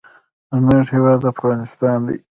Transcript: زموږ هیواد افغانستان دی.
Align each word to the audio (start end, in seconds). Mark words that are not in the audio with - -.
زموږ 0.57 0.85
هیواد 0.93 1.21
افغانستان 1.33 1.97
دی. 2.07 2.17